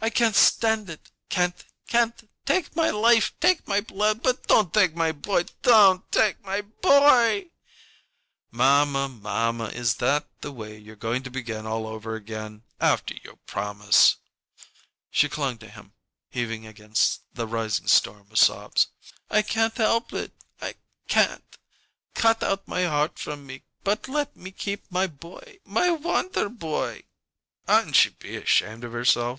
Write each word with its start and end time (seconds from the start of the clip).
"I 0.00 0.08
can't 0.08 0.34
stand 0.34 0.88
it! 0.88 1.10
Can't! 1.28 1.62
Can't! 1.88 2.26
Take 2.46 2.74
my 2.74 2.88
life 2.88 3.34
take 3.38 3.68
my 3.68 3.82
blood, 3.82 4.22
but 4.22 4.46
don't 4.46 4.72
take 4.72 4.96
my 4.96 5.12
boy 5.12 5.44
don't 5.60 6.10
take 6.10 6.42
my 6.42 6.62
boy" 6.62 7.50
"Mamma, 8.50 9.10
mamma, 9.10 9.66
is 9.66 9.96
that 9.96 10.26
the 10.40 10.52
way 10.52 10.78
you're 10.78 10.96
going 10.96 11.22
to 11.24 11.30
begin 11.30 11.66
all 11.66 11.86
over 11.86 12.14
again, 12.14 12.62
after 12.80 13.14
your 13.22 13.36
promise?" 13.44 14.16
She 15.10 15.28
clung 15.28 15.58
to 15.58 15.68
him, 15.68 15.92
heaving 16.30 16.66
against 16.66 17.20
the 17.34 17.46
rising 17.46 17.88
storm 17.88 18.28
of 18.30 18.38
sobs. 18.38 18.86
"I 19.28 19.42
can't 19.42 19.76
help 19.76 20.14
it 20.14 20.32
can't! 21.08 21.58
Cut 22.14 22.42
out 22.42 22.66
my 22.66 22.84
heart 22.84 23.18
from 23.18 23.44
me, 23.46 23.64
but 23.84 24.08
let 24.08 24.34
me 24.34 24.50
keep 24.50 24.90
my 24.90 25.06
boy 25.06 25.58
my 25.66 25.88
wonderboy" 25.90 27.04
"Oughtn't 27.68 27.96
she 27.96 28.08
be 28.08 28.34
ashamed 28.36 28.82
of 28.82 28.92
herself? 28.92 29.36